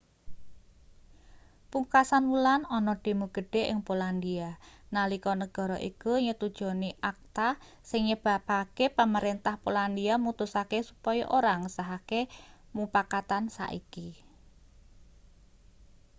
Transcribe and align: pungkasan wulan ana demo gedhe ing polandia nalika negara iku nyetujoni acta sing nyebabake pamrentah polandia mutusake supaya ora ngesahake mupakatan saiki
pungkasan 1.71 2.23
wulan 2.31 2.61
ana 2.77 2.93
demo 3.05 3.25
gedhe 3.35 3.61
ing 3.71 3.79
polandia 3.87 4.49
nalika 4.95 5.31
negara 5.41 5.77
iku 5.89 6.11
nyetujoni 6.25 6.89
acta 7.11 7.49
sing 7.89 8.01
nyebabake 8.09 8.85
pamrentah 8.97 9.55
polandia 9.65 10.13
mutusake 10.23 10.79
supaya 10.89 11.23
ora 11.37 11.53
ngesahake 11.61 12.21
mupakatan 12.75 13.43
saiki 13.57 14.09